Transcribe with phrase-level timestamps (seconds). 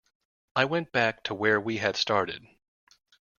[0.55, 2.43] I went back to where we had started.